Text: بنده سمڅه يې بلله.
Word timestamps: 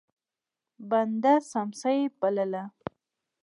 بنده 0.89 1.33
سمڅه 1.51 1.89
يې 1.97 2.05
بلله. 2.19 2.63